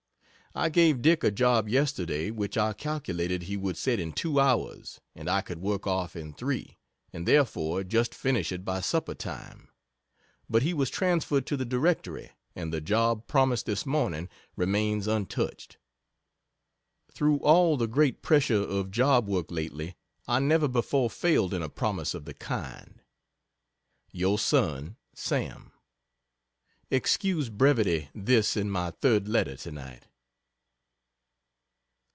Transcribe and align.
I 0.53 0.67
gave 0.67 1.01
Dick 1.01 1.23
a 1.23 1.31
job 1.31 1.69
yesterday, 1.69 2.29
which 2.29 2.57
I 2.57 2.73
calculated 2.73 3.43
he 3.43 3.55
would 3.55 3.77
set 3.77 4.01
in 4.01 4.11
two 4.11 4.37
hours 4.37 4.99
and 5.15 5.29
I 5.29 5.39
could 5.39 5.59
work 5.61 5.87
off 5.87 6.13
in 6.13 6.33
three, 6.33 6.77
and 7.13 7.25
therefore 7.25 7.85
just 7.85 8.13
finish 8.13 8.51
it 8.51 8.65
by 8.65 8.81
supper 8.81 9.15
time, 9.15 9.69
but 10.49 10.61
he 10.61 10.73
was 10.73 10.89
transferred 10.89 11.45
to 11.47 11.55
the 11.55 11.63
Directory, 11.63 12.31
and 12.53 12.73
the 12.73 12.81
job, 12.81 13.27
promised 13.27 13.65
this 13.65 13.85
morning, 13.85 14.27
remains 14.57 15.07
untouched. 15.07 15.77
Through 17.13 17.37
all 17.37 17.77
the 17.77 17.87
great 17.87 18.21
pressure 18.21 18.61
of 18.61 18.91
job 18.91 19.29
work 19.29 19.49
lately, 19.51 19.95
I 20.27 20.39
never 20.41 20.67
before 20.67 21.09
failed 21.09 21.53
in 21.53 21.61
a 21.63 21.69
promise 21.69 22.13
of 22.13 22.25
the 22.25 22.33
kind. 22.33 23.01
Your 24.11 24.37
Son 24.37 24.97
SAM 25.15 25.71
Excuse 26.89 27.47
brevity 27.47 28.09
this 28.13 28.57
is 28.57 28.65
my 28.65 28.91
3rd 28.91 29.29
letter 29.29 29.55
to 29.55 29.71
night. 29.71 30.07